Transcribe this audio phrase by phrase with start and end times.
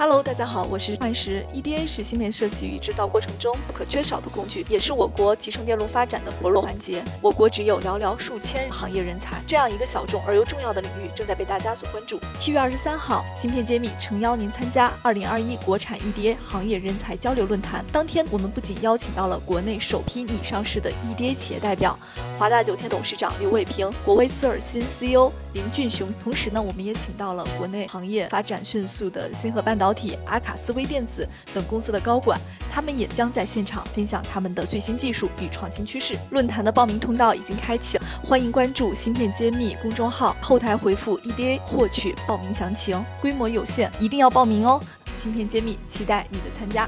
[0.00, 1.44] Hello，大家好，我是幻石。
[1.52, 7.02] EDA 是芯片设计与制造过程中不可缺少的工具，也是我国集成电路发展的薄弱环节。
[7.20, 12.20] 我国只有寥寥数千行业人才，这样一个小众而又重要的领域正在被大家所关注。
[12.38, 17.84] 七月二十三号，芯片揭秘诚邀您参加二零二一国产 EDA 行业人才交流论坛。
[17.90, 21.98] 当天，我们不仅邀请到了国内首批拟上市的 EDA 企业代表，
[22.38, 26.08] 华大九天董事长刘伟平，国威斯尔新 CEO 林俊雄。
[26.22, 29.87] 同时呢，我们也请到了国内行业发展迅速的星河半导。
[29.88, 32.38] 导体、阿卡斯微电子等公司的高管，
[32.70, 36.14] 他们也将在现场分享他们的最新技术与创新趋势。
[36.30, 43.02] 论坛的报名通道已经开启，欢迎关注“芯片揭秘”公众号，后台回复 “EDA” 获取报名详情。
[43.18, 44.78] 规模有限，一定要报名哦！
[45.16, 46.86] 芯片揭秘，期待你的参加。